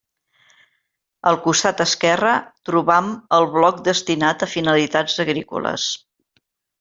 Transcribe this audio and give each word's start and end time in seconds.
Al 1.31 1.35
costat 1.43 1.83
esquerre, 1.85 2.31
trobam 2.69 3.11
el 3.39 3.45
bloc 3.57 3.83
destinat 3.91 4.47
a 4.47 4.53
finalitats 4.59 5.19
agrícoles. 5.29 5.87